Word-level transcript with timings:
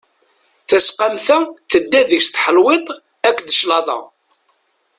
Tasqamt-a 0.69 1.37
tedda 1.71 2.01
deg-s 2.09 2.27
tḥelwiḍt 2.29 2.87
akked 3.27 3.49
claḍa. 3.59 3.99